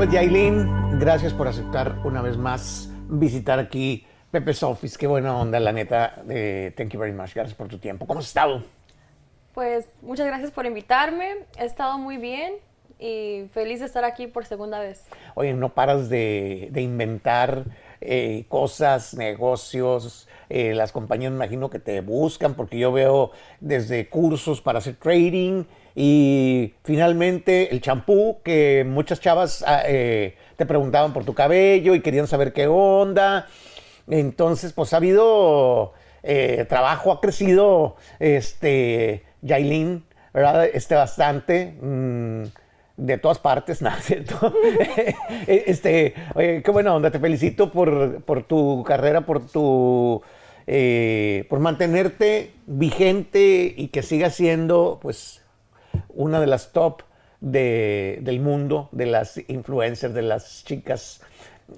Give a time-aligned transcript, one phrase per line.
[0.00, 4.96] Pues Yailin, gracias por aceptar una vez más visitar aquí Pepe's Office.
[4.96, 6.22] Qué buena onda, la neta.
[6.26, 7.34] Eh, thank you very much.
[7.34, 8.06] Gracias por tu tiempo.
[8.06, 8.64] ¿Cómo has estado?
[9.52, 11.44] Pues muchas gracias por invitarme.
[11.58, 12.54] He estado muy bien
[12.98, 15.04] y feliz de estar aquí por segunda vez.
[15.34, 17.64] Oye, no paras de, de inventar
[18.00, 20.30] eh, cosas, negocios.
[20.48, 24.96] Eh, las compañías me imagino que te buscan porque yo veo desde cursos para hacer
[24.96, 25.64] trading
[25.94, 32.00] y finalmente el champú que muchas chavas ah, eh, te preguntaban por tu cabello y
[32.00, 33.46] querían saber qué onda.
[34.08, 40.66] Entonces, pues ha habido eh, trabajo, ha crecido este Yailin, ¿verdad?
[40.72, 41.76] Este bastante.
[41.80, 42.44] mm,
[42.96, 44.52] de todas partes, nada, ¿cierto?
[45.46, 50.22] este, oye, qué buena onda, te felicito por, por tu carrera, por tu
[50.72, 55.42] eh, por mantenerte vigente y que sigas siendo, pues,
[56.14, 57.02] una de las top
[57.40, 61.22] de- del mundo, de las influencers, de las chicas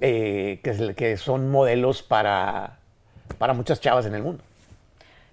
[0.01, 2.79] eh, que, que son modelos para,
[3.39, 4.43] para muchas chavas en el mundo.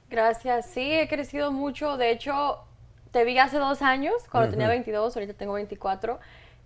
[0.09, 0.65] Gracias.
[0.67, 1.97] Sí, he crecido mucho.
[1.97, 2.59] De hecho,
[3.11, 6.19] te vi hace dos años, cuando tenía 22, ahorita tengo 24.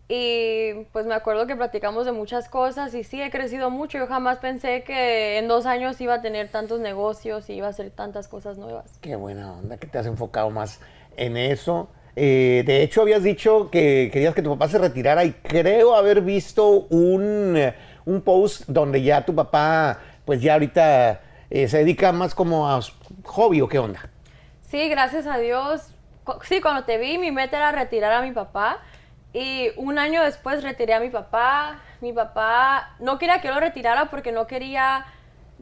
[0.09, 3.97] Y pues me acuerdo que platicamos de muchas cosas y sí, he crecido mucho.
[3.97, 7.70] Yo jamás pensé que en dos años iba a tener tantos negocios y iba a
[7.70, 8.86] hacer tantas cosas nuevas.
[9.02, 10.80] Qué buena onda que te has enfocado más
[11.16, 11.90] en eso.
[12.16, 16.22] Eh, de hecho, habías dicho que querías que tu papá se retirara y creo haber
[16.22, 17.75] visto un, eh,
[18.06, 22.80] un post donde ya tu papá, pues ya ahorita eh, se dedica más como a
[23.23, 24.09] hobby o qué onda.
[24.61, 25.81] Sí, gracias a Dios.
[26.44, 28.80] Sí, cuando te vi, mi meta era retirar a mi papá.
[29.34, 31.80] Y un año después retiré a mi papá.
[32.02, 35.06] Mi papá no quería que lo retirara porque no quería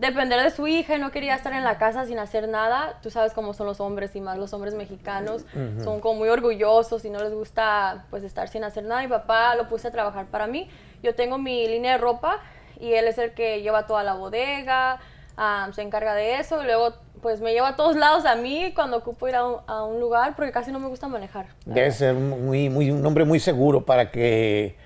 [0.02, 3.00] depender de su hija y no quería estar en la casa sin hacer nada.
[3.04, 5.46] Tú sabes cómo son los hombres y más los hombres mexicanos.
[5.84, 9.02] Son como muy orgullosos y no les gusta pues estar sin hacer nada.
[9.02, 10.68] Mi papá lo puse a trabajar para mí.
[11.04, 12.40] Yo tengo mi línea de ropa
[12.80, 15.00] y él es el que lleva toda la bodega,
[15.38, 16.64] ah, se encarga de eso.
[16.64, 19.58] Y luego pues me lleva a todos lados a mí cuando ocupo ir a un,
[19.68, 21.46] a un lugar porque casi no me gusta manejar.
[21.66, 24.78] Debe ser muy, muy, un hombre muy seguro para que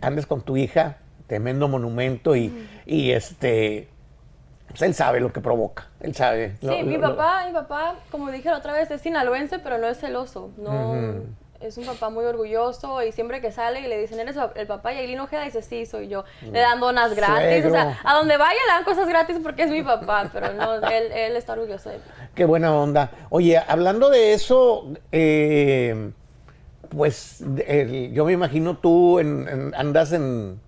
[0.00, 0.96] andes con tu hija,
[1.26, 3.90] tremendo monumento y, y este,
[4.68, 6.56] pues él sabe lo que provoca, él sabe.
[6.60, 9.58] Sí, lo- mi lo- lo- papá, mi papá, como dije la otra vez, es sinaloense,
[9.58, 10.50] pero no es celoso.
[10.58, 10.94] No,
[11.58, 14.92] Es un papá muy orgulloso y siempre que sale y le dicen, ¿eres el papá
[14.92, 15.42] y Aileen Ojeda?
[15.42, 16.22] Dice, sí, soy yo.
[16.42, 17.64] Le dan donas gratis.
[17.64, 20.74] O sea, a donde vaya le dan cosas gratis porque es mi papá, pero no,
[20.74, 22.02] él, él está orgulloso de mí.
[22.34, 23.10] Qué buena onda.
[23.30, 26.10] Oye, hablando de eso, eh,
[26.90, 30.60] pues el- yo me imagino tú en- en- andas en,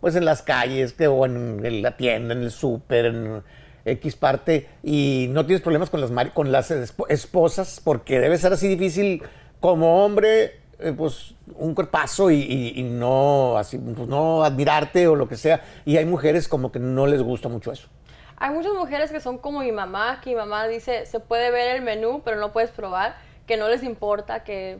[0.00, 3.42] pues en las calles, que, o en, la tienda, en el súper, en
[3.84, 8.52] X parte, y no tienes problemas con las, con las esp- esposas, porque debe ser
[8.52, 9.22] así difícil
[9.60, 15.16] como hombre, eh, pues un cuerpazo y, y- y no, así, pues, no admirarte o
[15.16, 15.62] lo que sea.
[15.84, 17.88] Y hay mujeres como que no les gusta mucho eso.
[18.36, 21.74] Hay muchas mujeres que son como mi mamá, que mi mamá dice, se puede ver
[21.74, 23.16] el menú, pero no puedes probar,
[23.48, 24.78] que no les importa, que,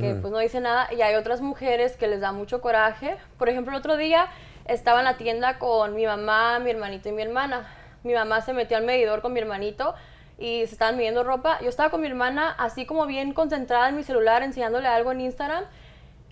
[0.00, 0.92] que, pues no dice nada.
[0.92, 3.16] Y hay otras mujeres que les da mucho coraje.
[3.38, 4.26] Por ejemplo, el otro día
[4.68, 7.66] estaba en la tienda con mi mamá, mi hermanito y mi hermana.
[8.04, 9.94] Mi mamá se metió al medidor con mi hermanito
[10.38, 11.58] y se estaban midiendo ropa.
[11.60, 15.20] Yo estaba con mi hermana así como bien concentrada en mi celular enseñándole algo en
[15.22, 15.64] Instagram.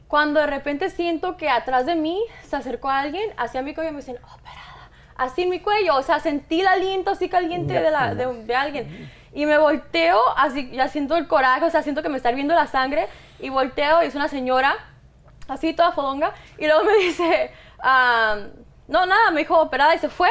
[0.09, 3.93] Cuando de repente siento que atrás de mí se acercó alguien, hacia mi cuello y
[3.95, 4.63] me dicen, operada.
[5.17, 8.55] Así en mi cuello, o sea, sentí el aliento así caliente de, la- de, de
[8.55, 9.11] alguien.
[9.33, 12.55] Y me volteo, así, ya siento el coraje, o sea, siento que me está hirviendo
[12.55, 13.09] la sangre.
[13.41, 14.77] Y volteo y es una señora,
[15.49, 16.33] así toda fodonga.
[16.59, 17.51] Y luego me dice,
[17.83, 20.29] no, nada, me dijo operada y se fue.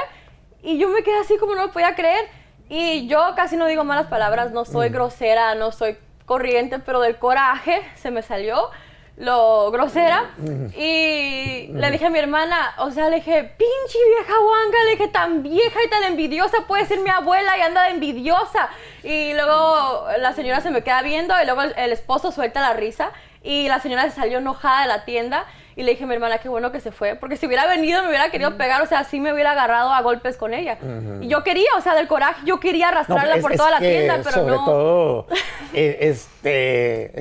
[0.61, 2.27] Y yo me quedé así como no lo podía creer.
[2.69, 7.17] Y yo casi no digo malas palabras, no soy grosera, no soy corriente, pero del
[7.17, 8.71] coraje se me salió
[9.17, 10.31] lo grosera.
[10.75, 15.07] Y le dije a mi hermana, o sea, le dije, pinche vieja guanga, le dije,
[15.07, 18.69] tan vieja y tan envidiosa puede ser mi abuela y anda de envidiosa.
[19.03, 22.73] Y luego la señora se me queda viendo y luego el, el esposo suelta la
[22.73, 23.11] risa
[23.43, 25.45] y la señora se salió enojada de la tienda.
[25.77, 28.01] Y le dije a mi hermana, qué bueno que se fue, porque si hubiera venido
[28.01, 30.77] me hubiera querido pegar, o sea, sí me hubiera agarrado a golpes con ella.
[31.21, 33.79] Y yo quería, o sea, del coraje, yo quería arrastrarla es- por es toda la
[33.79, 34.65] tienda, pero sobre no.
[34.65, 35.27] todo,
[35.73, 37.11] eh, este,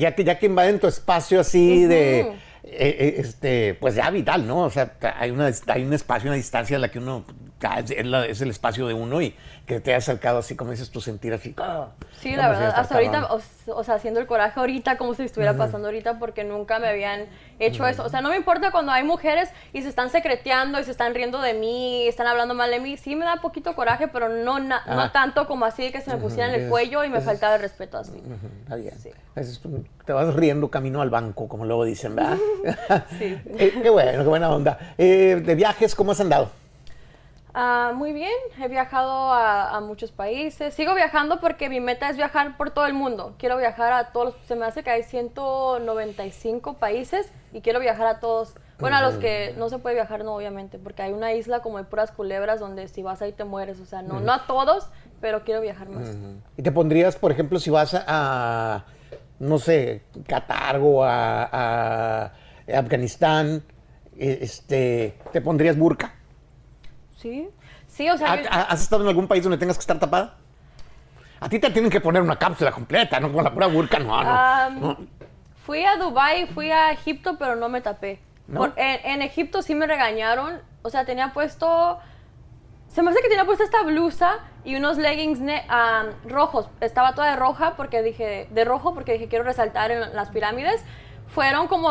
[0.00, 2.34] ya que ya que invaden tu espacio así de, eh,
[2.64, 4.58] eh, este, pues ya vital, ¿no?
[4.64, 7.24] O sea, hay una, hay un espacio, una distancia a la que uno
[7.78, 9.34] es, es la- es el espacio de uno y
[9.66, 11.54] que te haya acercado así como dices tú sentir así.
[11.58, 13.40] ah, Sí, la verdad, hasta ahorita, cabrón.
[13.68, 16.88] o, o sea, haciendo el coraje ahorita, como si estuviera pasando ahorita, porque nunca me
[16.88, 17.26] habían
[17.58, 18.04] hecho eso.
[18.04, 21.14] O sea, no me importa cuando hay mujeres y se están secreteando y se están
[21.14, 22.96] riendo de mí, y están hablando mal de mí.
[22.96, 24.94] Sí me da poquito coraje, pero no, na- Ah.
[24.96, 27.54] no tanto como así de que se me pusieran el es- cuello y me faltaba
[27.56, 28.18] el respeto así.
[28.18, 28.98] Ujú, Está bien.
[28.98, 29.10] Sí.
[29.36, 32.36] Ese es tu- te vas riendo camino al banco, como luego dicen, ¿verdad?
[33.18, 33.38] Sí.
[33.58, 34.78] Eh, qué bueno, qué buena onda.
[34.98, 36.50] Eh, de viajes, ¿cómo has andado?
[37.54, 40.72] Ah, muy bien, he viajado a, a muchos países.
[40.74, 43.34] Sigo viajando porque mi meta es viajar por todo el mundo.
[43.38, 48.20] Quiero viajar a todos, se me hace que hay 195 países y quiero viajar a
[48.20, 48.54] todos.
[48.78, 51.76] Bueno, a los que no se puede viajar, no, obviamente, porque hay una isla como
[51.76, 53.78] de puras culebras donde si vas ahí te mueres.
[53.78, 54.88] O sea, no, no a todos,
[55.20, 56.08] pero quiero viajar más.
[56.56, 58.86] Y te pondrías, por ejemplo, si vas a, a,
[59.38, 62.32] no sé, Qatar o a, a
[62.74, 63.62] Afganistán,
[64.16, 66.14] eh, este, te pondrías burka.
[67.20, 67.48] Sí,
[67.86, 69.98] sí, o sea, ¿Ha- yo- ha- ¿Has estado en algún país donde tengas que estar
[69.98, 70.36] tapada?
[71.40, 74.22] A ti te tienen que poner una cápsula completa, no con la pura burka, no,
[74.22, 74.70] no.
[74.70, 74.96] No.
[75.64, 78.20] Fui a Dubai, fui a Egipto, pero no me tapé.
[78.46, 78.60] ¿No?
[78.60, 80.60] Por- en, en Egipto sí me regañaron.
[80.82, 81.98] O sea, tenía puesto.
[82.88, 86.68] Se me hace que tenía puesta esta blusa y unos leggings ne- am, rojos.
[86.80, 90.82] Estaba toda de roja porque dije de rojo porque dije quiero resaltar en las pirámides.
[91.28, 91.90] Fueron como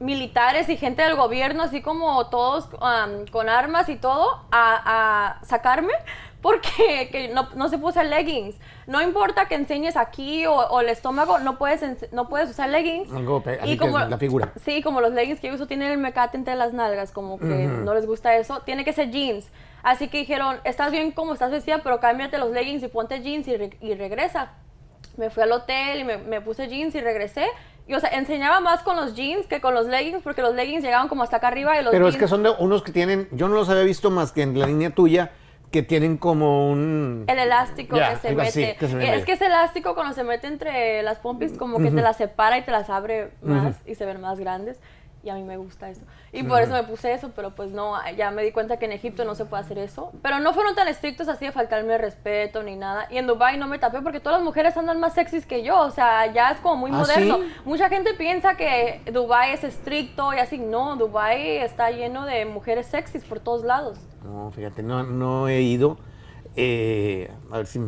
[0.00, 2.68] militares y gente del gobierno, así como todos
[3.32, 5.92] con armas y todo, a, a sacarme
[6.42, 8.56] porque que no, no se usar leggings.
[8.86, 13.10] No importa que enseñes aquí o, o el estómago, no puedes, no puedes usar leggings.
[13.12, 14.52] Algo así que la figura.
[14.64, 17.46] Sí, como los leggings que yo uso tienen el mecate entre las nalgas, como que
[17.46, 18.60] no les gusta eso.
[18.60, 19.50] Tiene que ser jeans.
[19.82, 23.48] Así que dijeron, estás bien como estás vestida, pero cámbiate los leggings y ponte jeans
[23.48, 24.52] y, re- y regresa.
[25.16, 27.46] Me fui al hotel y me, me puse jeans y regresé.
[27.88, 30.82] Y, o sea, enseñaba más con los jeans que con los leggings, porque los leggings
[30.82, 33.28] llegaban como hasta acá arriba y los Pero es que son de unos que tienen,
[33.30, 35.30] yo no los había visto más que en la línea tuya,
[35.70, 37.24] que tienen como un...
[37.28, 38.76] El elástico que se así, mete.
[38.78, 39.16] que se mete.
[39.16, 42.58] es que ese elástico cuando se mete entre las pompis como que te las separa
[42.58, 44.78] y te las abre más y se ven más grandes.
[45.26, 46.02] Y a mí me gusta eso.
[46.32, 48.92] Y por eso me puse eso, pero pues no, ya me di cuenta que en
[48.92, 50.12] Egipto no se puede hacer eso.
[50.22, 53.08] Pero no fueron tan estrictos así de faltarme respeto ni nada.
[53.10, 55.80] Y en Dubai no me tapé porque todas las mujeres andan más sexys que yo.
[55.80, 57.38] O sea, ya es como muy ¿Ah, moderno.
[57.38, 57.52] sí?
[57.64, 60.58] Mucha gente piensa que Dubai es estricto y así.
[60.58, 63.98] No, Dubai está lleno de mujeres sexys por todos lados.
[64.24, 65.98] No, fíjate, no, no he ido.
[66.54, 67.80] Eh, a ver si,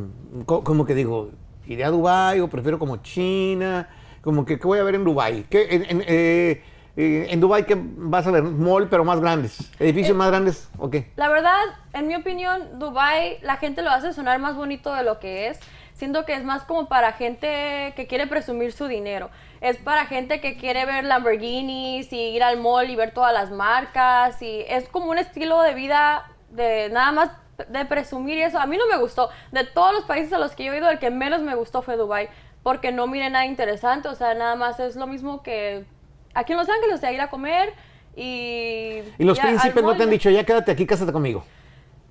[0.44, 1.31] co- como que digo,
[1.67, 3.88] iré a Dubái o prefiero como China,
[4.23, 5.44] como que, ¿qué voy a ver en Dubái?
[5.49, 6.62] ¿Qué, en, en, eh,
[6.99, 8.43] en Dubái qué vas a ver?
[8.43, 11.12] Mall, pero más grandes, edificios más grandes, ¿o qué?
[11.15, 11.61] La verdad,
[11.93, 15.61] en mi opinión, Dubai la gente lo hace sonar más bonito de lo que es.
[15.95, 19.31] Siento que es más como para gente que quiere presumir su dinero.
[19.61, 23.50] Es para gente que quiere ver Lamborghinis y ir al mall y ver todas las
[23.50, 24.41] marcas.
[24.41, 27.31] Y es como un estilo de vida de nada más
[27.69, 28.61] de presumir y eso.
[28.61, 29.29] A mí no me gustó.
[29.50, 31.83] De todos los países a los que yo he ido, el que menos me gustó
[31.83, 32.29] fue Dubai.
[32.62, 34.06] Porque no miré nada interesante.
[34.06, 35.85] O sea, nada más es lo mismo que
[36.34, 37.72] aquí en Los Ángeles, sea, ir a comer
[38.16, 39.02] y...
[39.19, 41.44] Y los príncipes no te han dicho, ya quédate aquí, cásate conmigo.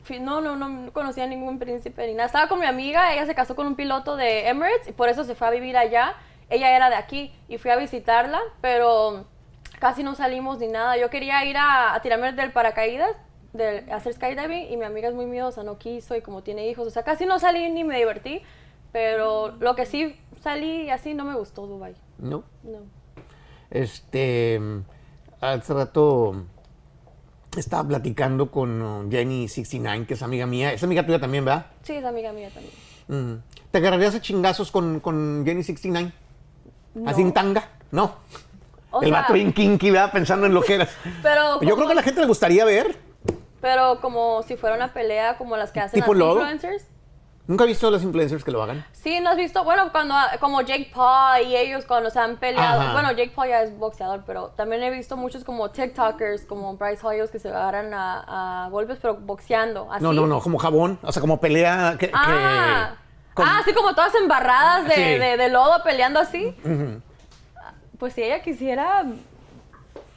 [0.03, 2.27] Fi- No, no, no conocía a ningún príncipe ni nada.
[2.27, 5.23] Estaba con mi amiga, ella se casó con un piloto de Emirates y por eso
[5.23, 6.15] se fue a vivir allá.
[6.49, 9.25] Ella era de aquí y fui a visitarla, pero
[9.79, 10.95] casi no salimos ni nada.
[10.97, 13.17] Yo quería ir a, a tirarme del paracaídas,
[13.51, 16.67] de a hacer skydiving y mi amiga es muy miedosa, no quiso y como tiene
[16.69, 18.41] hijos, o sea, casi no salí ni me divertí,
[18.93, 21.95] pero lo que sí salí y así no me gustó Dubai.
[22.17, 22.43] ¿No?
[22.63, 22.79] No.
[23.69, 24.59] Este,
[25.41, 26.45] hace rato
[27.55, 30.73] estaba platicando con uh, Jenny69, que es amiga mía.
[30.73, 31.67] Es amiga tuya también, ¿verdad?
[31.83, 32.73] Sí, es amiga mía también.
[33.07, 33.41] Mm.
[33.71, 36.11] ¿Te agarrarías a chingazos con, con Jenny69?
[36.95, 37.09] No.
[37.09, 37.69] ¿Así en tanga?
[37.91, 38.15] No.
[38.91, 40.11] O El sea, vato bien kinky, ¿verdad?
[40.11, 40.89] Pensando en lo que eras.
[41.21, 42.97] Pero Yo creo que a la gente le gustaría ver.
[43.62, 46.41] Pero como si fuera una pelea como las que hacen ¿Tipo las lodo?
[46.41, 46.86] influencers.
[47.48, 48.86] Nunca he visto a los influencers que lo hagan.
[48.92, 49.63] Sí, ¿no has visto?
[49.63, 52.82] Bueno, cuando como Jake Paul y ellos cuando se han peleado.
[52.82, 52.92] Ajá.
[52.94, 57.08] Bueno, Jake Paul ya es boxeador, pero también he visto muchos como TikTokers, como Bryce
[57.08, 59.88] Hoyos que se agarran a, a golpes, pero boxeando.
[59.92, 60.04] Así.
[60.04, 61.00] No, no, no, como jabón.
[61.04, 62.12] O sea, como pelea que.
[62.13, 65.01] Ah, que- con- ah, así como todas embarradas de, Sí.
[65.01, 66.54] de- de lodo peleando así.
[67.98, 69.06] Pues si ella quisiera.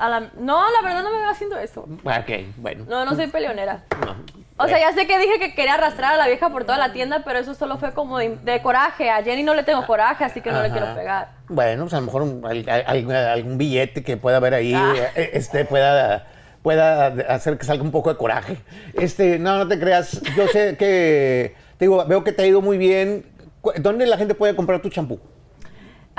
[0.01, 1.83] A la- no, la verdad no me veo haciendo eso.
[1.83, 2.85] Ok, bueno.
[2.89, 3.85] No, no soy peleonera.
[4.05, 4.17] No.
[4.63, 6.93] O sea, ya sé que dije que quería arrastrar a la vieja por toda la
[6.93, 9.09] tienda, pero eso solo fue como de, de coraje.
[9.09, 11.29] A Jenny no le tengo coraje, así que no le quiero pegar.
[11.49, 14.93] Bueno, pues a lo mejor un- al- al- algún, billete que pueda haber ahí Ah.
[15.17, 16.27] eh, este, pueda,
[16.63, 18.59] pueda hacer que salga un poco de coraje.
[18.95, 20.21] Este, no, no te creas.
[20.37, 23.25] Yo sé que, te digo, veo que te ha ido muy bien.
[23.79, 25.21] ¿Dónde la gente puede comprar tu champú?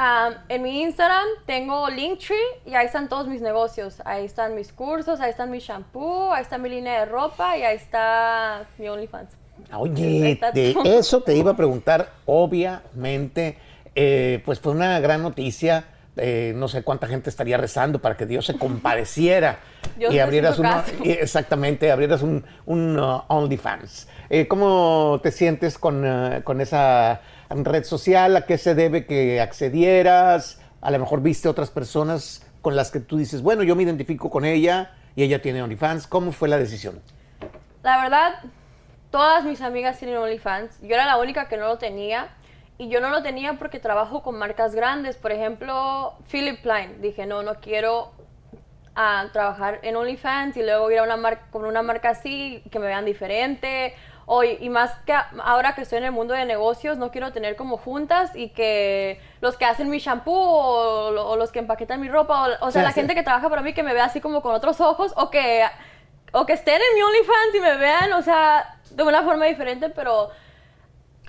[0.01, 4.01] Um, en mi Instagram tengo Linktree y ahí están todos mis negocios.
[4.03, 7.62] Ahí están mis cursos, ahí están mi shampoo, ahí está mi línea de ropa y
[7.62, 9.29] ahí está mi OnlyFans.
[9.74, 13.60] Oye, de eso te iba a preguntar, obviamente,
[13.93, 15.86] eh, pues fue una gran noticia.
[16.17, 19.60] eh, no sé cuánta gente estaría rezando para que Dios se compadeciera
[19.98, 24.08] Dios y abrieras una, exactamente, abrieras un, un uh, OnlyFans.
[24.29, 27.22] Eh, ¿Cómo te sientes con, uh, con esa
[27.55, 28.36] red social?
[28.36, 30.62] ¿A qué se debe que accedieras?
[30.81, 34.29] A lo mejor viste otras personas con las que tú dices, bueno, yo me identifico
[34.29, 36.08] con ella y ella tiene OnlyFans.
[36.08, 37.01] ¿Cómo fue la decisión?
[37.84, 38.34] La verdad,
[39.10, 40.79] todas mis amigas tienen OnlyFans.
[40.81, 42.29] Yo era la única que no lo tenía.
[42.77, 45.15] Y yo no lo tenía porque trabajo con marcas grandes.
[45.15, 47.01] Por ejemplo, Philip Plein.
[47.01, 48.12] Dije, no, no quiero
[48.96, 52.79] ah, trabajar en OnlyFans y luego ir a una marca con una marca así, que
[52.79, 53.93] me vean diferente.
[54.33, 57.57] O, y más que ahora que estoy en el mundo de negocios, no quiero tener
[57.57, 62.00] como juntas y que los que hacen mi shampoo o, lo- o los que empaquetan
[62.00, 63.00] mi ropa, o, o sea, Sí, la sí.
[63.01, 65.65] gente que trabaja para mí que me vea así como con otros ojos o que
[66.31, 69.89] o que estén en mi OnlyFans y me vean, o sea, de una forma diferente,
[69.89, 70.29] pero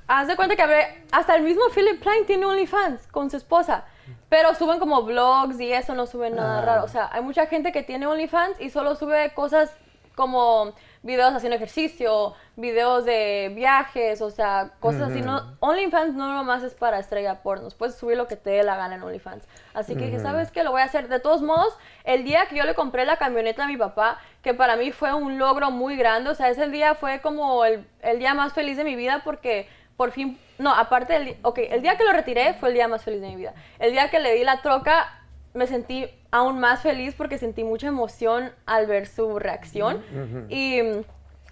[0.07, 3.85] haz de cuenta que hasta el mismo Philip Plein tiene OnlyFans con su esposa,
[4.29, 6.65] pero suben como vlogs y eso, no suben nada Ah.
[6.65, 6.85] raro.
[6.85, 9.73] O sea, hay mucha gente que tiene OnlyFans y solo sube cosas
[10.15, 15.21] como videos haciendo ejercicio, videos de viajes, o sea, cosas así.
[15.21, 18.77] No, OnlyFans no nomás es para estrella pornos, puedes subir lo que te dé la
[18.77, 19.45] gana en OnlyFans.
[19.75, 20.65] Así que dije, ¿sabes qué?
[20.65, 21.09] Lo voy a hacer.
[21.09, 24.55] De todos modos, el día que yo le compré la camioneta a mi papá, que
[24.55, 28.19] para mí fue un logro muy grande, o sea, ese día fue como el, el
[28.19, 31.97] día más feliz de mi vida porque por fin, no, aparte del, ok, el día
[31.97, 33.55] que lo retiré fue el día más feliz de mi vida.
[33.79, 35.23] El día que le di la troca,
[35.55, 40.03] me sentí aún más feliz porque sentí mucha emoción al ver su reacción.
[40.49, 41.01] Y mm,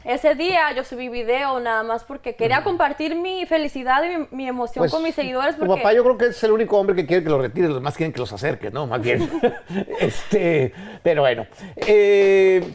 [0.05, 4.49] ese día yo subí video nada más porque quería compartir mi felicidad y mi, mi
[4.49, 5.55] emoción con mis seguidores.
[5.57, 7.67] Pues, Tu papá yo creo que es el único hombre que quiere que lo retire,
[7.69, 8.87] los demás quieren que los acerque, ¿no?
[8.87, 9.29] Más bien.
[10.01, 10.73] este,
[11.03, 11.47] pero bueno.
[11.77, 12.75] eh,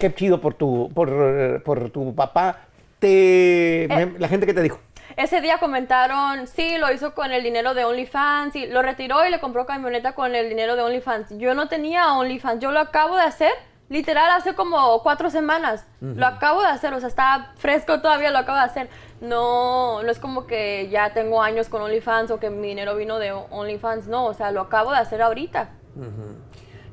[0.00, 2.62] qué chido por tu, por, por tu papá.
[2.98, 4.78] Te, me- la gente que te dijo.
[5.16, 9.30] Ese día comentaron, sí, lo hizo con el dinero de OnlyFans, y lo retiró y
[9.30, 11.38] le compró camioneta con el dinero de OnlyFans.
[11.38, 13.52] Yo no tenía OnlyFans, yo lo acabo de hacer,
[13.88, 15.86] literal, hace como cuatro semanas.
[16.00, 18.88] Lo acabo de hacer, o sea, está fresco todavía, lo acabo de hacer.
[19.20, 23.18] No, no es como que ya tengo años con OnlyFans o que mi dinero vino
[23.18, 25.70] de OnlyFans, no, o sea, lo acabo de hacer ahorita.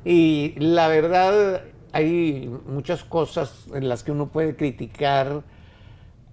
[0.04, 5.42] Y la verdad, hay muchas cosas en las que uno puede criticar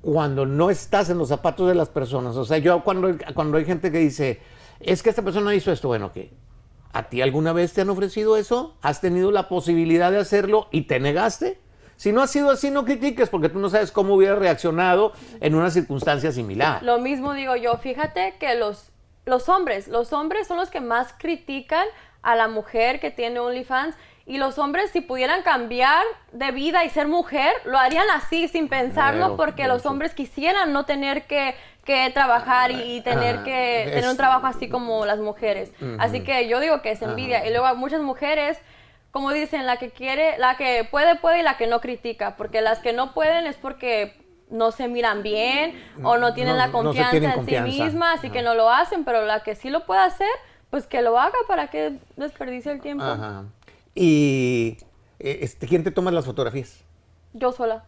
[0.05, 2.35] cuando no estás en los zapatos de las personas.
[2.37, 4.39] O sea, yo cuando, cuando hay gente que dice,
[4.79, 6.31] es que esta persona hizo esto, bueno, que
[6.93, 8.77] ¿a ti alguna vez te han ofrecido eso?
[8.83, 11.59] ¿Has tenido la posibilidad de hacerlo y te negaste?
[11.95, 15.55] Si no ha sido así, no critiques porque tú no sabes cómo hubiera reaccionado en
[15.55, 16.83] una circunstancia similar.
[16.83, 18.91] Lo mismo digo yo, fíjate que los,
[19.25, 21.87] los hombres, los hombres son los que más critican
[22.21, 23.95] a la mujer que tiene OnlyFans
[24.27, 28.67] y los hombres si pudieran cambiar de vida y ser mujer, lo harían así sin
[28.67, 33.37] pensarlo Claro, porque claro, los hombres quisieran no tener que, que trabajar y, y tener
[33.39, 35.71] Ah, que es- tener un trabajo así como las mujeres.
[35.99, 38.57] Así que yo digo que es envidia y luego hay muchas mujeres
[39.11, 42.59] como dicen, la que quiere, la que puede, puede y la que no critica, porque
[42.61, 44.17] las que no pueden es porque
[44.49, 47.71] no se miran bien o no tienen No, la confianza en confianza.
[47.71, 50.27] sí misma, así que no lo hacen, pero la que sí lo puede hacer,
[50.69, 53.05] pues que lo haga para que desperdicie el tiempo.
[53.05, 53.45] Ajá.
[53.95, 54.77] Y
[55.19, 56.83] eh, este, ¿quién te toma las fotografías?
[57.33, 57.85] Yo sola.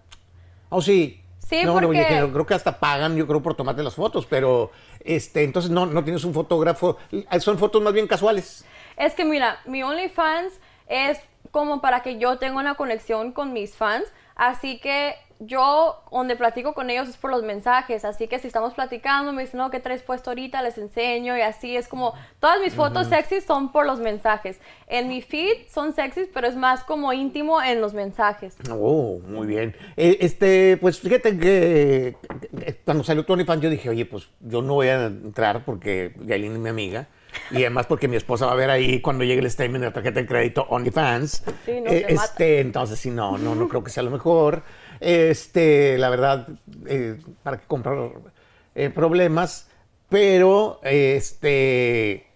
[0.70, 1.22] Oh, sí.
[1.40, 4.26] Sí, no, no, porque- que creo que hasta pagan, yo creo, por tomarte las fotos,
[4.26, 4.72] pero
[5.02, 6.98] este, entonces no, no tienes un fotógrafo.
[7.40, 8.66] Son fotos más bien casuales.
[8.98, 10.54] Es que mira, mi OnlyFans
[10.88, 11.20] es
[11.52, 16.74] como para que yo tenga una conexión con mis fans, así que yo donde platico
[16.74, 19.80] con ellos es por los mensajes, así que si estamos platicando me dicen, no, ¿qué
[19.80, 20.62] traes puesto ahorita?
[20.64, 24.60] Les enseño y así es como, todas mis fotos sexys son por los mensajes.
[24.88, 28.56] En mi feed son sexys, pero es más como íntimo en los mensajes.
[28.72, 29.76] Oh, muy bien.
[29.96, 32.16] Eh, este, pues fíjate que
[32.58, 36.14] que cuando salió Tony Fan yo dije, oye, pues yo no voy a entrar porque
[36.26, 37.08] Yailin es mi amiga.
[37.52, 39.94] Y además porque mi esposa va a ver ahí cuando llegue el statement de la
[39.94, 41.44] tarjeta de crédito OnlyFans.
[41.66, 42.24] Sí, no, Eh, mata.
[42.26, 44.64] este, entonces sí, no, no, no creo que sea lo mejor.
[45.00, 46.48] Este, la verdad,
[46.88, 48.12] eh, para qué comprar
[48.76, 49.70] eh, problemas,
[50.10, 52.28] pero este,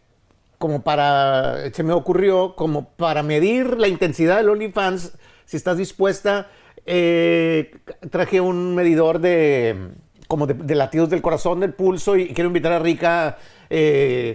[0.58, 5.14] como para, se me ocurrió, como para medir la intensidad del OnlyFans,
[5.46, 6.50] si estás dispuesta,
[6.86, 7.72] eh,
[8.10, 9.92] traje un medidor de,
[10.28, 13.38] como de, latidos del corazón, del pulso, y quiero invitar a Rica,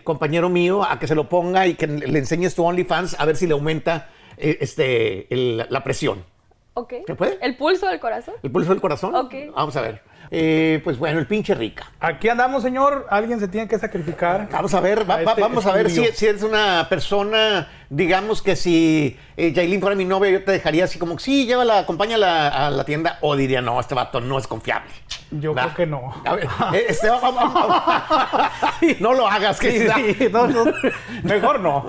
[0.04, 3.37] compañero mío, a que se lo ponga y que le enseñes tu OnlyFans a ver
[3.37, 6.36] si le aumenta este, la presión.
[6.78, 6.92] Ok.
[7.06, 7.38] ¿Se puede?
[7.40, 8.35] ¿El pulso del corazón?
[8.42, 9.14] ¿El pulso del corazón?
[9.14, 9.35] Ok.
[9.54, 10.02] Vamos a ver.
[10.30, 11.90] Eh, pues bueno, el pinche rica.
[12.00, 13.06] Aquí andamos, señor.
[13.09, 14.49] Alguien se tiene que sacrificar.
[14.50, 17.68] Vamos a ver, va- A va- este vamos a ver si, si eres una persona,
[17.88, 21.78] digamos que si eh, Yailin fuera mi novia, yo te dejaría así como, sí, llévala,
[21.78, 24.90] acompáñala a la tienda, o diría, no, este vato no es confiable.
[25.30, 26.12] Yo creo que no.
[26.26, 28.50] A ver, eh, este, va- va- va-
[29.00, 30.14] no lo hagas, que Sí, sí.
[30.18, 30.64] sí, no, no,
[31.23, 31.87] mejor no.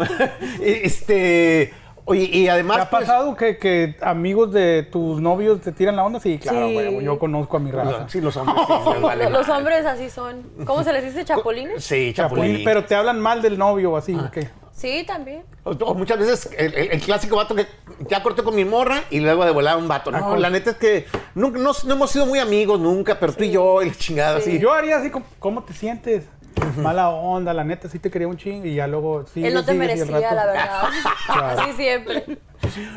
[0.62, 1.74] Este,
[2.08, 5.96] oye, y ¿Te además, ha pues, pasado que, que amigos de tus novios te tiran
[5.96, 6.20] la onda?
[6.20, 6.74] Sí, claro, Sí.
[6.74, 7.04] güey.
[7.04, 8.08] Yo conozco a mi raza.
[8.10, 10.42] sí, los hombres, sí, les vale Lo- Los hombres así son.
[10.66, 11.24] ¿Cómo se les dice?
[11.26, 11.84] ¿Chapulines?
[11.84, 12.62] Sí, chapulín.
[12.66, 14.16] pero te hablan mal del novio o así.
[14.16, 14.50] ¿o qué?
[14.72, 15.42] Sí, también.
[15.64, 17.66] O, o muchas veces el, el- el clásico vato que
[18.08, 20.12] ya corté con mi morra y luego de volar un vato.
[20.12, 20.34] ¿no?
[20.36, 20.40] Ay.
[20.40, 23.50] La neta es que nunca, no, no hemos sido muy amigos nunca, pero tú y
[23.50, 24.52] yo, el chingado Sí.
[24.52, 24.60] así.
[24.60, 26.26] Yo haría así, como, ¿cómo te sientes?
[26.78, 29.46] Mala onda, la neta, sí te quería un ching y ya luego sí.
[29.46, 30.84] Él no te merecía, la verdad.
[31.28, 31.62] Claro.
[31.62, 32.38] Así siempre.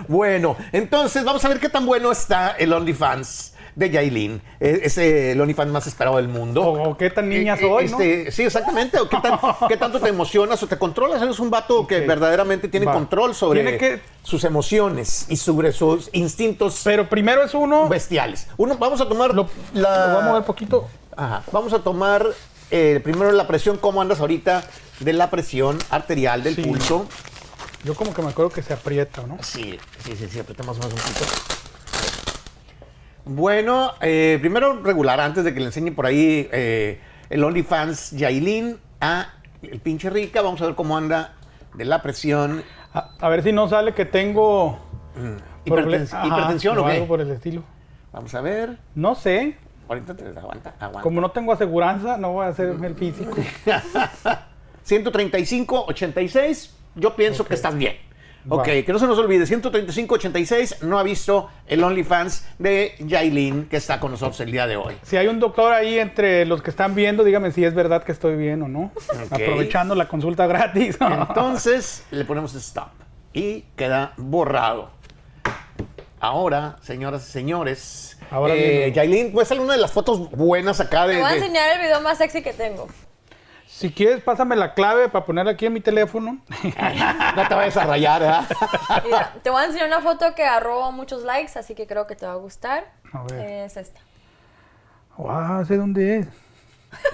[0.08, 4.40] Bueno, entonces vamos a ver qué tan bueno está el OnlyFans de Yailin.
[4.60, 6.62] Eh, Es eh, el OnlyFans más esperado del mundo.
[6.62, 8.00] O, o qué tan niña Eh, eh, soy, ¿no?
[8.00, 8.98] este, Sí, exactamente.
[9.00, 9.38] O qué, tan-
[9.68, 11.20] qué tanto te emocionas o te controlas.
[11.22, 12.92] Eres un vato que verdaderamente tiene Va.
[12.92, 17.88] control sobre Tiene que- sus emociones y sobre sus instintos Pero primero es uno.
[17.88, 18.48] bestiales.
[18.56, 20.06] Uno, vamos a tomar Lo, la...
[20.08, 20.88] lo vamos a ver poquito.
[21.16, 21.42] Ajá.
[21.52, 22.24] Vamos a tomar
[22.70, 24.64] eh, primero la presión, cómo andas ahorita
[25.00, 26.62] de la presión arterial del Sí.
[26.62, 27.06] pulso.
[27.84, 29.38] Yo como que me acuerdo que se aprieta, ¿no?
[29.42, 31.24] Sí, sí, sí, sí, apretamos más un poquito.
[33.24, 38.78] Bueno, eh, primero regular, antes de que le enseñe por ahí eh, el OnlyFans Yailin
[39.00, 41.34] a el pinche rica, vamos a ver cómo anda
[41.74, 42.64] de la presión.
[42.92, 44.78] A, a ver si no sale que tengo
[45.14, 46.92] Ajá, ¿Hipertensión o qué?
[46.92, 47.62] algo por el estilo.
[48.12, 48.78] Vamos a ver.
[48.94, 49.56] No sé.
[49.90, 51.00] Ahorita te aguanta, aguanta.
[51.00, 53.34] Como no tengo aseguranza, no voy a hacer el físico.
[54.84, 57.96] 135, 86, yo pienso que estás bien.
[58.48, 63.64] Ok, que no se nos olvide, 135, 86, no ha visto el OnlyFans de Yailin
[63.64, 64.94] que está con nosotros el día de hoy.
[65.02, 68.12] Si hay un doctor ahí entre los que están viendo, dígame si es verdad que
[68.12, 68.92] estoy bien o no.
[69.28, 70.98] Aprovechando la consulta gratis.
[71.28, 72.90] Entonces le ponemos stop
[73.32, 74.99] y queda borrado.
[76.20, 78.92] Ahora, señoras y señores, Ahora eh.
[78.94, 81.14] Yailin, pues una de las fotos buenas acá de...
[81.14, 82.88] Te voy a de- enseñar el video más sexy que tengo.
[83.66, 86.38] si quieres, pásame la clave para poner aquí en mi teléfono.
[87.36, 88.44] no te vayas a rayar, ¿verdad?
[89.04, 92.16] Mira, te voy a enseñar una foto que arroba muchos likes, así que creo que
[92.16, 92.92] te va a gustar.
[93.14, 93.40] A ver.
[93.64, 94.00] Es esta.
[95.16, 96.26] Wow, sé dónde es.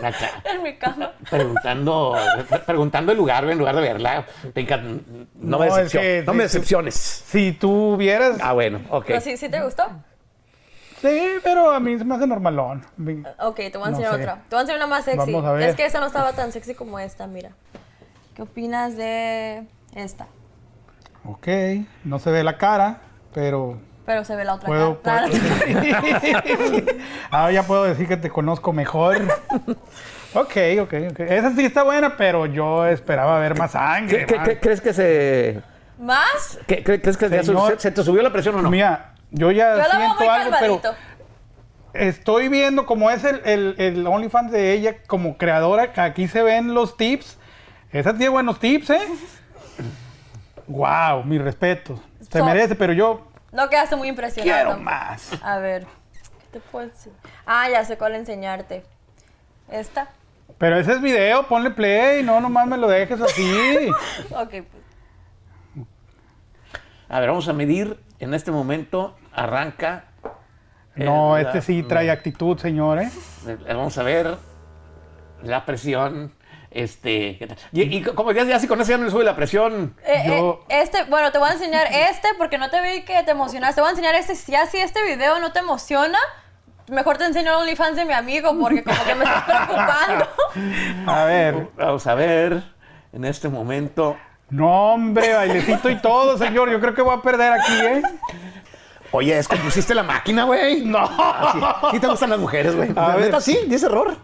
[0.03, 1.13] Acá, En mi cama.
[1.31, 2.17] preguntando,
[2.67, 4.25] preguntando el lugar en lugar de verla.
[4.45, 6.95] No, No, me, es decepcio- que- no me decepciones.
[6.95, 8.39] Si tú vieras.
[8.43, 9.05] Ah, bueno, ok.
[9.07, 9.85] Pero sí, ¿sí te gustó?
[11.01, 12.85] Sí, pero a mí se me hace normalón.
[13.41, 14.21] Ok, te voy a No enseñar sé.
[14.23, 14.35] otra.
[14.49, 15.19] Te voy a enseñar una más sexy.
[15.33, 15.69] Vamos a ver.
[15.69, 17.51] Es que esta no estaba tan sexy como esta, mira.
[18.35, 20.27] ¿Qué opinas de esta?
[21.25, 21.49] Ok,
[22.05, 23.01] no se ve la cara,
[23.35, 25.03] pero Pero se ve la otra puedo.
[25.03, 25.27] cara.
[25.29, 26.85] puedo-
[27.31, 29.19] Ahora ya puedo decir que te conozco mejor.
[30.35, 31.21] Ok, ok, ok.
[31.21, 34.21] Esa sí está buena, pero yo esperaba ver más sangre.
[34.21, 34.49] ¿Qué- qué- más.
[34.49, 35.61] qué- ¿Crees que se...
[35.99, 36.59] ¿Más?
[36.67, 37.73] qué- cre- ¿Crees que Señor.
[37.73, 38.71] se, se te subió la presión o no?
[38.71, 40.95] Mira, yo ya Yo siento muy algo, pero calvadito.
[41.95, 46.43] estoy viendo como es el, el, el OnlyFans de ella como creadora, que aquí se
[46.43, 47.39] ven los tips.
[47.93, 49.01] Esa tiene buenos tips, ¿eh?
[50.69, 51.99] Wow, mi respeto.
[52.31, 53.26] Se So- merece, pero yo
[53.57, 54.65] No quedaste muy impresionado.
[54.67, 55.31] quiero más.
[55.43, 57.13] A ver, ¿qué te puedo decir?
[57.47, 58.85] Ah, ya sé cuál enseñarte.
[59.71, 60.09] Esta.
[60.59, 63.91] Pero ese es video, ponle play, no nomás me lo dejes así.
[64.31, 65.87] Ok, pues.
[67.09, 67.99] A ver, vamos a medir.
[68.19, 70.05] En este momento arranca.
[70.95, 73.11] No, este la- sí trae actitud, señor, eh,
[73.69, 74.37] Vamos a ver
[75.43, 76.33] la presión.
[76.77, 77.57] Este, ¿qué tal?
[77.73, 79.97] y, y como ya, ya si con eso ya no le sube la presión.
[80.05, 83.23] Eh, Yo- eh, este, bueno, te voy a enseñar este porque no te vi que
[83.23, 83.77] te emocionaste.
[83.77, 84.37] Te voy a enseñar este.
[84.37, 86.19] Si así este video no te emociona,
[86.89, 90.27] mejor te enseño el OnlyFans de mi amigo porque como que me estás preocupando.
[91.07, 91.69] A ver.
[91.77, 92.63] Vamos a ver.
[93.13, 94.17] En este momento.
[94.51, 96.69] No, hombre, bailecito y todo, señor.
[96.71, 98.03] Yo creo que voy a perder aquí, ¿eh?
[99.13, 100.85] Oye, es que pusiste la máquina, güey.
[100.85, 101.07] No.
[101.53, 101.59] Sí,
[101.93, 102.91] sí te gustan las mujeres, güey.
[102.95, 103.25] A ver.
[103.27, 104.15] neta, sí, dice error.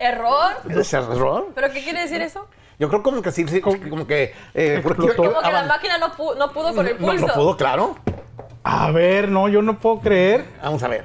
[0.00, 0.52] ¿Error?
[0.68, 1.48] ¿Es error?
[1.54, 2.48] ¿Pero qué quiere decir eso?
[2.78, 4.34] Yo creo como que sí, sí, como que...
[4.54, 5.14] Eh, porque-.
[5.14, 7.26] Como que la máquina no, pu- no pudo con el no, pulso.
[7.26, 7.96] no pudo, claro.
[8.64, 10.46] A ver, no, yo no puedo creer.
[10.62, 11.04] Vamos a ver.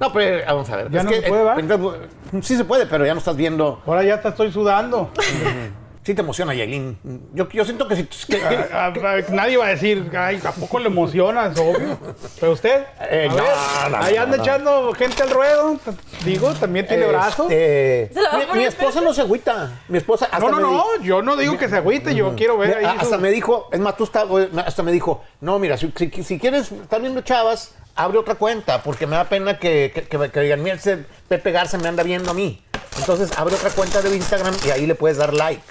[0.00, 0.90] No, pero vamos a ver.
[0.90, 1.56] ¿Ya no se puede, va?
[1.58, 2.08] eh,
[2.42, 3.80] sí se puede, pero ya no estás viendo.
[3.86, 5.10] Ahora ya hasta estoy sudando.
[6.02, 6.96] Sí te emociona, Yailin.
[7.34, 8.04] Yo, yo siento que si...
[8.04, 8.92] que- que- A- a-
[9.32, 11.48] nadie va a decir, ay, ¿a poco le emociona?
[11.48, 11.98] Es obvio.
[12.40, 13.44] Pero usted, Eh, a no, ver,
[13.90, 14.42] no, ahí anda no.
[14.42, 15.78] echando gente al ruedo.
[16.24, 17.50] Digo, también tiene brazos.
[17.50, 19.78] Este, ¿Se la va a mi, mi esposa no se agüita.
[19.88, 22.56] Mi esposa hasta No, no, no, di- yo no digo que se agüite, yo quiero
[22.56, 22.84] ver ahí.
[22.86, 24.24] hasta su- me dijo, es más, tú estás,
[24.64, 28.82] hasta me dijo, no, mira, si, si- si quieres estar viendo chavas, abre otra cuenta,
[28.82, 32.02] porque me da pena que, que, que- que digan, mira, ese Pepe Garza me anda
[32.02, 32.62] viendo a mí.
[33.00, 35.62] Entonces, abre otra cuenta de Instagram y ahí le puedes dar like.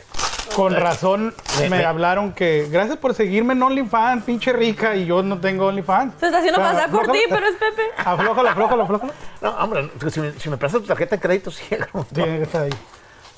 [0.56, 5.06] Con razón Me- me, me- hablaron que gracias por seguirme en OnlyFans, pinche rica, y
[5.06, 6.16] yo no tengo OnlyFans.
[6.20, 7.82] Se está haciendo O sea, pasar por ti, aflójalo- pero es Pepe.
[7.98, 9.14] Aflójalo, aflójalo, aflójalo.
[9.42, 11.64] No, hombre, pues, si me, si me prestas tu tarjeta de crédito, sí.
[12.14, 12.72] Tiene que estar ahí.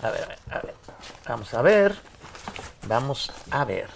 [0.02, 0.74] A ver, a ver, a ver.
[1.28, 1.96] Vamos a ver.
[2.88, 3.88] Vamos a ver.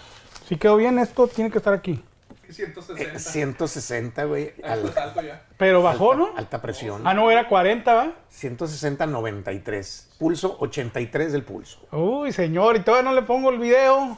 [0.48, 2.04] Si quedó bien esto, tiene que estar aquí.
[2.48, 3.18] Eh, 160.
[3.18, 4.52] 160, güey.
[4.62, 5.42] al- Alto, alto ya.
[5.56, 6.36] Pero bajó, alta, ¿no?
[6.38, 7.02] alta presión.
[7.06, 8.12] Ah, no, era 40, ¿va?
[8.28, 10.10] 160, 93.
[10.18, 11.78] Pulso 83 del pulso.
[11.92, 14.16] Uy, señor, y todavía no le pongo el video.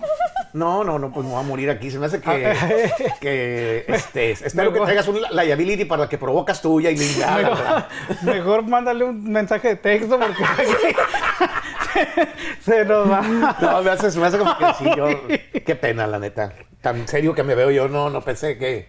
[0.53, 1.91] No, no, no, pues me voy a morir aquí.
[1.91, 2.55] Se me hace que,
[3.21, 4.87] que este, espero que Mejor.
[4.87, 7.85] traigas un liability para la que provocas tuya y la Mejor,
[8.35, 10.35] mejor mándale un mensaje de texto porque
[12.61, 13.57] se nos va.
[13.61, 15.07] No, me hace, se me hace como que sí, yo,
[15.65, 16.53] qué pena, la neta.
[16.81, 18.89] Tan serio que me veo yo, no, no pensé que.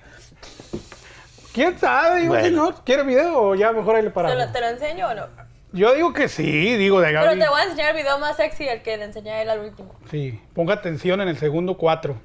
[1.53, 2.21] ¿Quién sabe?
[2.21, 2.45] Digo, Bueno.
[2.47, 4.37] señor, ¿quiere video o ya mejor ahí le ¿Te paramos?
[4.37, 5.23] lo, te lo enseño o no?
[5.71, 7.39] Yo digo que sí, digo de Pero Gaby.
[7.39, 9.59] te voy a enseñar el video más sexy, el que le enseñé a él al
[9.59, 9.93] último.
[10.09, 12.15] Sí, ponga atención en el segundo cuatro.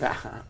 [0.00, 0.44] Ajá.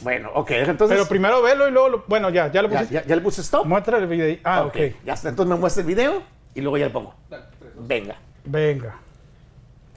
[0.00, 0.96] Bueno, ok, entonces.
[0.96, 2.94] Pero primero velo y luego, lo- bueno, ya, ya lo ya, pusiste.
[2.94, 3.66] ya- ya le puse stop.
[3.66, 4.36] Muestra el video.
[4.44, 4.76] Ah, ok.
[5.04, 6.22] Ya está, entonces me muestra el video
[6.54, 7.14] y luego ya le pongo.
[7.78, 8.16] Venga.
[8.44, 8.96] Venga.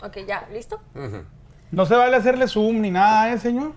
[0.05, 0.79] Ok, ya, ¿listo?
[1.71, 3.73] No se vale hacerle zoom ni nada, ¿eh, señor?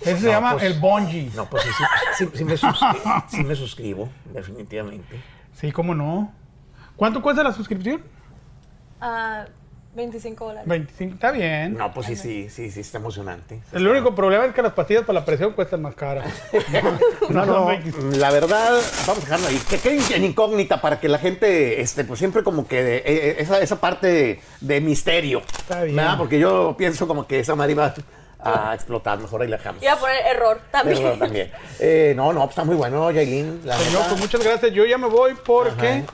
[0.00, 1.30] Ese se llama pues- el bungee.
[1.34, 1.84] No, pues sí, sí,
[2.26, 5.20] sí, sí me suscri- sí me suscribo, definitivamente.
[5.54, 6.32] Sí, cómo no.
[6.96, 8.02] ¿Cuánto cuesta la suscripción?
[9.00, 9.46] Ah,
[9.94, 10.68] 25 dólares.
[10.68, 11.14] 25.
[11.14, 11.74] Está bien.
[11.74, 13.60] No, pues sí, sí, sí, sí, está emocionante.
[13.72, 16.26] El único problema es que las pastillas para la presión cuestan más caras.
[17.28, 18.16] No, no, 25.
[18.16, 19.60] la verdad, vamos a dejarlo ahí.
[19.68, 23.36] Que quede en incógnita para que la gente, este, pues siempre como que eh, eh,
[23.38, 25.40] esa, esa parte de, de misterio.
[25.40, 25.96] Está bien.
[25.96, 26.18] ¿verdad?
[26.18, 27.94] Porque yo pienso como que esa madre iba
[28.44, 29.18] a explotar.
[29.18, 29.82] Mejor ahí la dejamos.
[29.82, 30.98] Iba a poner error también.
[31.02, 31.50] Pero también.
[31.78, 33.60] Eh, no, no, pues está muy bueno, Yailin.
[33.64, 34.08] La Señor, neta.
[34.08, 34.72] pues muchas gracias.
[34.72, 36.04] Yo ya me voy porque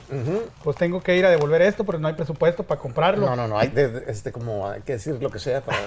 [0.63, 3.25] pues tengo que ir a devolver esto porque no hay presupuesto para comprarlo.
[3.25, 5.77] No, no, no, hay, de- de- este, como, hay que decir lo que sea para...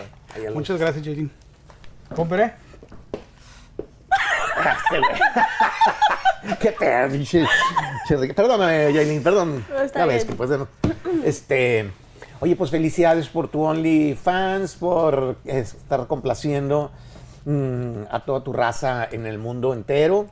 [0.53, 1.31] Muchas gracias, Jaylin.
[2.15, 2.53] Compré.
[6.61, 6.75] Qué
[7.11, 7.49] pinche-
[8.35, 9.65] Perdóname, Yailin, perdón.
[9.71, 10.29] No, está Ya ves bien.
[10.29, 10.51] que pues,
[11.25, 11.91] este...
[12.43, 16.91] Oye, pues felicidades por tu OnlyFans, por estar complaciendo
[17.45, 20.27] mm, a toda tu raza en el mundo entero.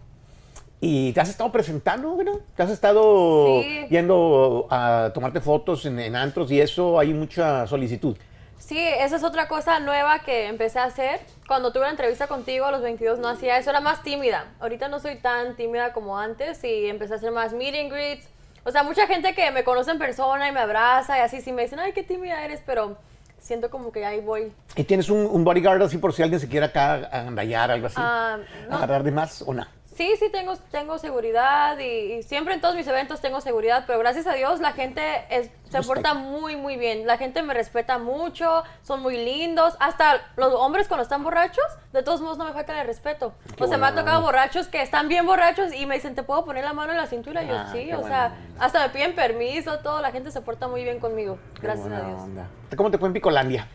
[0.81, 2.41] Y te has estado presentando, ¿no?
[2.57, 3.87] Te has estado Sí.
[3.91, 8.17] yendo a tomarte fotos en, en antros y eso, hay mucha solicitud.
[8.59, 11.21] Sí, esa es otra cosa nueva que empecé a hacer.
[11.47, 14.47] Cuando tuve la entrevista contigo a los 22 no hacía eso, era más tímida.
[14.59, 18.29] Ahorita no soy tan tímida como antes y empecé a hacer más meet and greets.
[18.65, 21.53] O sea, mucha gente que me conoce en persona y me abraza y así, sí
[21.53, 22.97] me dicen, ay, qué tímida eres, pero
[23.39, 24.53] siento como que ahí voy.
[24.77, 27.97] ¿Y tienes un, un bodyguard así por si alguien se quiere acá agandallar, algo así?
[27.99, 28.77] Ah, no.
[28.77, 29.67] ¿Agarrar de más o no?
[30.01, 31.85] Sí, sí, tengo, tengo seguridad y,
[32.15, 35.51] y siempre en todos mis eventos tengo seguridad, pero gracias a Dios la gente es-
[35.71, 37.07] se porta muy, muy bien.
[37.07, 39.77] La gente me respeta mucho, son muy lindos.
[39.79, 43.35] Hasta los hombres cuando están borrachos, de todos modos no me falta el respeto.
[43.59, 46.23] Qué o sea, me ha tocado borrachos que están bien borrachos y me dicen, ¿te
[46.23, 47.43] puedo poner la mano en la cintura?
[47.45, 50.01] Y yo, Ah, sí, o sea, hasta me piden permiso, todo.
[50.01, 52.21] La gente se porta muy bien conmigo, gracias a Dios.
[52.23, 52.49] onda.
[52.75, 53.69] ¿Cómo te fue en Picolandia?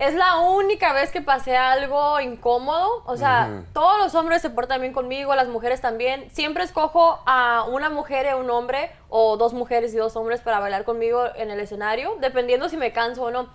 [0.00, 3.02] Es la única vez que pasé algo incómodo.
[3.04, 6.30] O sea, todos los hombres se portan bien conmigo, las mujeres también.
[6.30, 10.40] Siempre escojo a una mujer y a un hombre, o dos mujeres y dos hombres
[10.40, 13.50] para bailar conmigo en el escenario, dependiendo si me canso o no.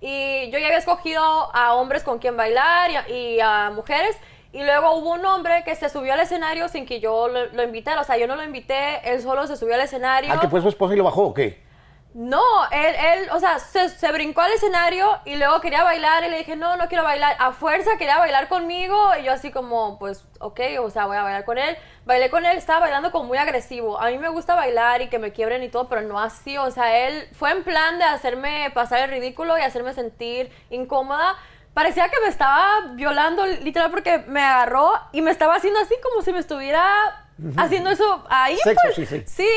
[0.00, 4.16] Y yo ya había escogido a hombres con quien bailar y a, y a mujeres.
[4.52, 7.64] Y luego hubo un hombre que se subió al escenario sin que yo lo, lo
[7.64, 8.02] invitara.
[8.02, 10.32] O sea, yo no lo invité, él solo se subió al escenario.
[10.32, 11.66] ¿Ah, que fue su esposa y lo bajó o qué?
[12.14, 12.42] No,
[12.72, 16.38] él, él, o sea, se, se brincó al escenario y luego quería bailar y le
[16.38, 17.36] dije, no, no quiero bailar.
[17.38, 21.22] A fuerza quería bailar conmigo y yo así como, pues, ok, o sea, voy a
[21.22, 21.76] bailar con él.
[22.06, 24.00] Bailé con él, estaba bailando como muy agresivo.
[24.00, 26.56] A mí me gusta bailar y que me quiebren y todo, pero no así.
[26.56, 31.36] O sea, él fue en plan de hacerme pasar el ridículo y hacerme sentir incómoda.
[31.74, 36.22] Parecía que me estaba violando, literal, porque me agarró y me estaba haciendo así como
[36.22, 38.56] si me estuviera haciendo eso ahí.
[38.56, 38.94] Sexo, pues.
[38.96, 39.22] sí, sí.
[39.26, 39.48] Sí,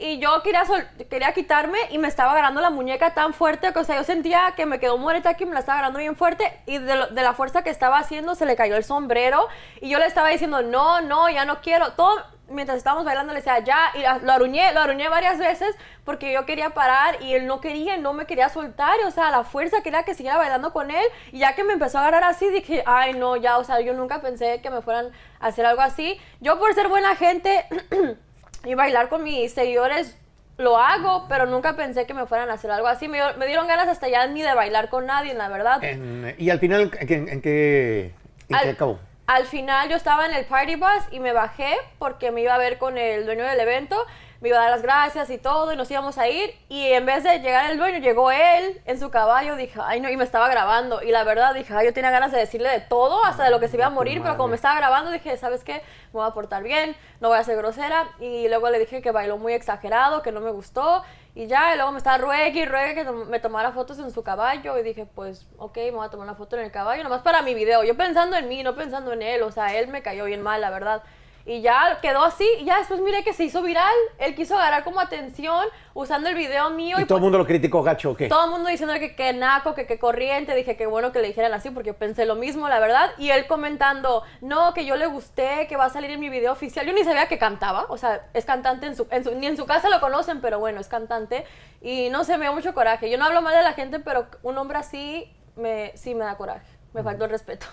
[0.00, 3.72] y, y yo quería, sol- quería quitarme y me estaba agarrando la muñeca tan fuerte
[3.72, 6.16] que, o sea, yo sentía que me quedó muerta aquí, me la estaba agarrando bien
[6.16, 9.48] fuerte y de, lo- de la fuerza que estaba haciendo se le cayó el sombrero
[9.80, 11.92] y yo le estaba diciendo, no, no, ya no quiero.
[11.92, 12.14] Todo
[12.48, 16.44] mientras estábamos bailando le decía, ya, y lo aruñé, lo aruñé varias veces porque yo
[16.46, 19.82] quería parar y él no quería, no me quería soltar, y, o sea, la fuerza
[19.82, 22.82] quería que siguiera bailando con él y ya que me empezó a agarrar así, dije,
[22.86, 26.20] ay, no, ya, o sea, yo nunca pensé que me fueran a hacer algo así.
[26.40, 27.64] Yo por ser buena gente
[28.64, 30.16] y bailar con mis seguidores,
[30.56, 33.08] lo hago, pero nunca pensé que me fueran a hacer algo así.
[33.08, 35.82] Me, me dieron ganas hasta ya ni de bailar con nadie, la verdad.
[35.82, 39.00] En- y al final, ¿en, qué- en qué, en qué Al- acabó?
[39.26, 42.58] Al final yo estaba en el party bus y me bajé porque me iba a
[42.58, 43.96] ver con el dueño del evento,
[44.44, 47.06] me iba a dar las gracias y todo y nos íbamos a ir y en
[47.06, 50.24] vez de llegar el dueño llegó él en su caballo, dije, ay no, y me
[50.24, 53.44] estaba grabando y la verdad dije, ay yo tenía ganas de decirle de todo, hasta
[53.44, 55.76] de lo que se iba a morir, pero como me estaba grabando dije, ¿sabes qué?
[56.12, 59.12] Me voy a portar bien, no voy a ser grosera y luego le dije que
[59.12, 61.02] bailó muy exagerado, que no me gustó
[61.34, 64.22] y ya, y luego me estaba ruegue y ruegue que me tomara fotos en su
[64.22, 64.78] caballo.
[64.78, 67.42] Y dije, pues, ok, me voy a tomar una foto en el caballo, nomás para
[67.42, 67.82] mi video.
[67.82, 69.42] Yo pensando en mí, no pensando en él.
[69.42, 71.02] O sea, él me cayó bien mal, la verdad.
[71.46, 72.48] Y ya quedó así.
[72.60, 73.92] Y ya después miré que se hizo viral.
[74.18, 76.96] Él quiso agarrar como atención usando el video mío.
[76.98, 78.28] ¿Y Y, todo el pues, mundo lo criticó gacho o qué?
[78.28, 80.54] todo el mundo diciendo que qué naco, que qué corriente.
[80.54, 83.10] Dije que bueno que le dijeran así porque pensé lo mismo, la verdad.
[83.18, 86.50] Y él comentando, no, que yo le gusté, que va a salir en mi video
[86.52, 86.86] oficial.
[86.86, 87.84] Yo ni sabía que cantaba.
[87.90, 90.58] O sea, es cantante en su, en su- ni en su casa lo conocen, pero
[90.58, 91.44] bueno, es cantante.
[91.82, 93.10] Y no sé, me dio mucho coraje.
[93.10, 96.38] Yo no hablo mal de la gente, pero un hombre así me, sí me da
[96.38, 96.66] coraje.
[96.94, 97.66] Me faltó el respeto.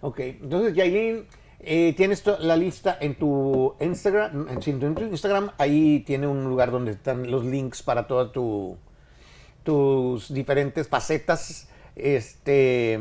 [0.00, 1.28] Ok, entonces Yailin,
[1.60, 4.60] eh, tienes la lista en tu Instagram, en,
[4.94, 8.76] tu Instagram, ahí tiene un lugar donde están los links para todas tu,
[9.64, 12.98] tus diferentes facetas, este,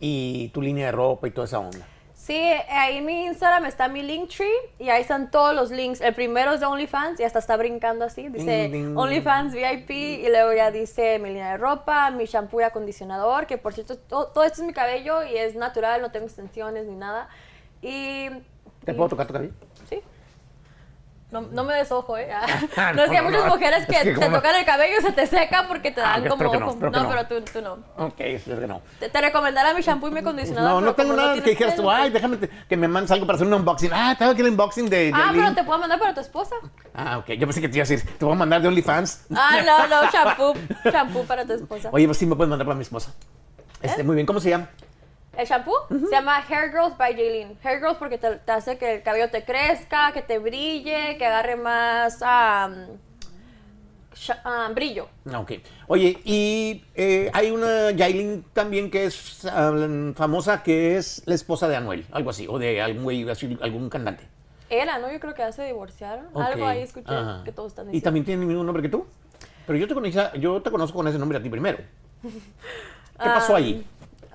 [0.00, 1.86] y tu línea de ropa y toda esa onda.
[2.14, 2.34] Sí,
[2.70, 4.48] ahí en mi Instagram está mi Linktree
[4.80, 6.00] y ahí están todos los links.
[6.00, 8.28] El primero es de OnlyFans y hasta está brincando así.
[8.28, 8.68] Dice.
[8.96, 13.58] OnlyFans VIP y luego ya dice mi línea de ropa, mi shampoo y acondicionador, que
[13.58, 16.96] por cierto to- todo, esto es mi cabello y es natural, no tengo extensiones ni
[16.96, 17.28] nada.
[17.86, 18.28] Y...
[18.84, 19.52] ¿Te y- puedo tocar tu cabello?
[19.88, 20.00] Sí.
[21.28, 22.28] No, no me desojo, ¿eh?
[22.76, 25.02] Ah, no es que hay muchas mujeres Es que, que te tocan el cabello y
[25.02, 26.78] se te seca porque te Ah, dan ok, como que no, ojo.
[26.78, 27.08] que no.
[27.08, 27.78] pero tú, tú no.
[28.04, 28.80] Ok, espero que no.
[29.00, 30.70] Te, te recomendará mi shampoo y mi acondicionador.
[30.70, 33.26] No, no tengo nada que dijeras tú, ay, pues- déjame te- que me mandes algo
[33.26, 33.90] para hacer un unboxing.
[33.92, 36.54] Ah, tengo aquí el unboxing de Ah, pero te puedo mandar para tu esposa.
[36.94, 39.26] Ah, ok, yo pensé que te iba a decir, te voy a mandar de OnlyFans.
[39.34, 40.54] Ah, no, no, shampoo.
[40.84, 41.88] Shampoo para tu esposa.
[41.92, 43.12] Oye, pues sí me puedes mandar para mi esposa.
[43.82, 44.68] Este, muy bien, ¿cómo se llama?
[45.36, 47.58] El shampoo se llama Hair Girls by Jaylin.
[47.62, 51.26] Hair Girls porque te, te hace que el cabello te crezca, que te brille, que
[51.26, 52.64] agarre más sha-
[54.44, 55.08] am, brillo.
[55.34, 55.52] Ok.
[55.88, 59.72] Oye, y eh, hay una Yailin también que es ah,
[60.14, 63.26] famosa, que es la esposa de Anuel, algo así, o de algún güey,
[63.60, 64.26] algún cantante.
[64.68, 65.12] Era, ¿no?
[65.12, 66.26] Yo creo que ya se divorciaron.
[66.34, 67.42] Algo ahí escuché Ajá.
[67.44, 68.04] que todos están ¿Y diciendo.
[68.04, 69.06] también tiene el mismo nombre que tú?
[69.66, 71.78] Pero yo te, conocía- yo te conozco con ese nombre a ti primero.
[72.22, 73.86] ¿Qué pasó allí?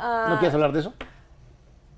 [0.03, 0.93] Ah, ¿No quieres hablar de eso?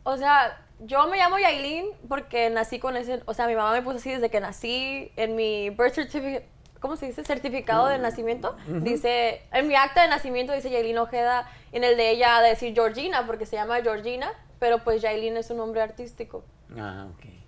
[0.04, 3.82] O sea, yo me llamo Yailin porque nací con ese, o sea, mi mamá me
[3.82, 6.46] puso así desde que nací en mi birth certificate,
[6.82, 7.24] ¿cómo se dice?
[7.24, 8.58] Certificado de nacimiento.
[8.68, 12.74] Dice, en mi acta de nacimiento dice Yailin Ojeda, en el de ella de decir
[12.74, 16.44] Georgina porque se llama Georgina, pero pues Yailin es un nombre artístico.
[16.78, 17.43] Ah, ok.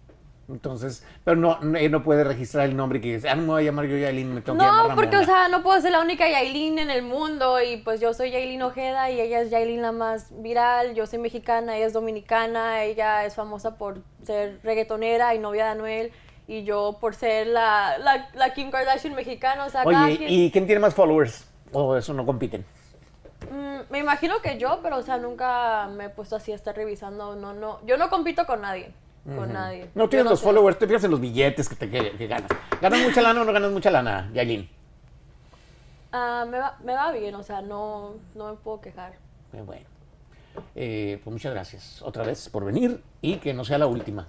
[0.47, 3.47] Entonces, pero no, no, él no puede registrar el nombre que dice, ah, no me
[3.47, 5.25] voy a llamar yo Yailin, me tengo que llamar No, porque, o Ramona".
[5.25, 8.61] sea, no puedo ser la única Yailin en el mundo y pues yo soy Yailin
[8.61, 13.25] Ojeda y ella es Yailin la más viral, yo soy mexicana, ella es dominicana, ella
[13.25, 16.11] es famosa por ser reggaetonera y novia de Anuel
[16.47, 20.29] y yo por ser la, la, la Kim Kardashian mexicana, o sea, cada Oye, quien-
[20.29, 21.47] ¿y quién tiene más followers?
[21.71, 22.63] O eso no compiten.
[23.51, 26.75] Mm, me imagino que yo, pero o sea, nunca me he puesto así a estar
[26.75, 28.91] revisando, no, no, yo no compito con nadie,
[29.33, 29.89] con nadie.
[29.95, 30.45] No tienes los sé.
[30.45, 32.49] followers, te fijas en los billetes que, te, que, que ganas.
[32.81, 34.69] ¿Ganas mucha lana o no ganas mucha lana, Yailin?
[36.11, 39.13] Ah, me, va, me va bien, o sea, no, no me puedo quejar.
[39.53, 39.85] Eh, bueno,
[40.75, 44.27] Eh, pues muchas gracias otra vez por venir y que no sea la última.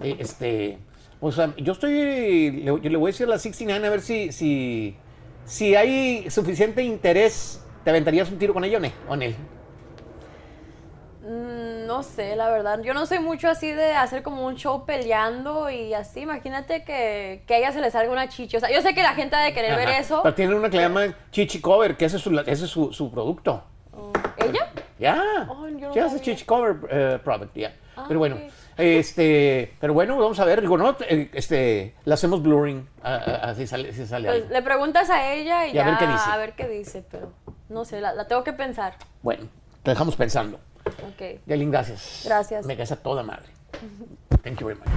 [0.00, 0.78] Eh, este,
[1.20, 4.00] pues ah, yo estoy, le, yo le voy a decir a la 69 a ver
[4.00, 4.96] si, si,
[5.44, 7.64] si hay suficiente interés.
[7.84, 8.88] ¿Te aventarías un tiro con ella o no?
[9.08, 9.36] ¿O en él?
[11.88, 12.80] No sé, la verdad.
[12.82, 16.20] Yo no soy mucho así de hacer como un show peleando y así.
[16.20, 18.58] Imagínate que, que a ella se le salga una chichi.
[18.58, 20.20] O sea, yo sé que la gente ha de querer ver eso.
[20.22, 22.92] Pero tiene una que le llama Chichi Cover, que ese es su, ese es su,
[22.92, 23.64] su producto.
[23.96, 24.70] Oh, ¿Ella?
[24.98, 25.14] Ya.
[25.46, 26.20] No hace sabía.
[26.22, 27.72] Chichi Cover eh, Product, ya.
[27.96, 28.36] Ah, pero bueno,
[28.76, 30.94] este, pero bueno, vamos a ver, digo, ¿no?
[31.08, 34.54] Eh, Este, le hacemos blurring, así sale, así sale Pues algo.
[34.54, 36.30] le preguntas a ella y, Y a ya ver qué dice.
[36.30, 37.32] a ver qué dice, pero
[37.70, 38.94] no sé, la, la tengo que pensar.
[39.22, 39.48] Bueno,
[39.82, 40.60] te dejamos pensando.
[40.88, 41.40] Ok.
[41.46, 42.22] Yailin, gracias.
[42.24, 42.66] Gracias.
[42.66, 43.48] Me caes a toda madre.
[44.42, 44.88] Thank you very much.